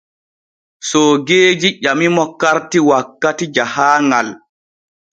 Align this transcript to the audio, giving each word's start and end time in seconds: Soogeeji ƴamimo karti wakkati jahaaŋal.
Soogeeji 0.87 1.69
ƴamimo 1.83 2.23
karti 2.41 2.79
wakkati 2.89 3.45
jahaaŋal. 3.55 4.27